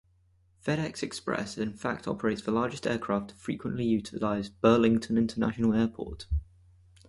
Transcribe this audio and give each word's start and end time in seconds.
FedEx 0.65 1.03
Express 1.03 1.59
in 1.59 1.73
fact 1.73 2.07
operates 2.07 2.41
the 2.41 2.49
largest 2.51 2.87
aircraft 2.87 3.29
to 3.29 3.35
frequently 3.35 3.85
utilize 3.85 4.49
Burlington 4.49 5.15
International 5.15 5.75
Airport. 5.75 6.25